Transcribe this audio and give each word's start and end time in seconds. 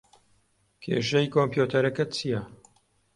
کێشەی 0.83 1.27
کۆمپیوتەرەکەت 1.33 2.09
چییە؟ 2.17 2.41